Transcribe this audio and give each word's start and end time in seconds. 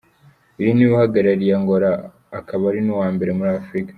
Uyu 0.59 0.69
niwe 0.73 0.91
uhagarariye 0.95 1.53
Angola 1.59 1.91
akaba 2.39 2.63
ari 2.71 2.79
n'uwa 2.85 3.07
mbere 3.15 3.31
muri 3.37 3.51
Afrika. 3.61 3.89